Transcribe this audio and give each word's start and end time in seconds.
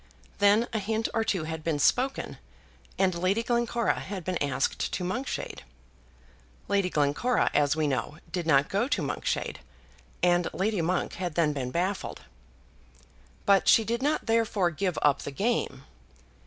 Then 0.39 0.67
a 0.73 0.79
hint 0.79 1.09
or 1.13 1.23
two 1.23 1.43
had 1.43 1.63
been 1.63 1.77
spoken, 1.77 2.39
and 2.97 3.13
Lady 3.13 3.43
Glencora 3.43 3.99
had 3.99 4.23
been 4.23 4.41
asked 4.41 4.91
to 4.93 5.03
Monkshade. 5.03 5.61
Lady 6.67 6.89
Glencora, 6.89 7.51
as 7.53 7.75
we 7.75 7.85
know, 7.87 8.17
did 8.31 8.47
not 8.47 8.67
go 8.67 8.87
to 8.87 9.01
Monkshade, 9.03 9.59
and 10.23 10.49
Lady 10.53 10.81
Monk 10.81 11.13
had 11.21 11.35
then 11.35 11.53
been 11.53 11.69
baffled. 11.69 12.21
But 13.45 13.67
she 13.67 13.83
did 13.83 14.01
not 14.01 14.25
therefore 14.25 14.71
give 14.71 14.97
up 15.03 15.21
the 15.21 15.29
game. 15.29 15.83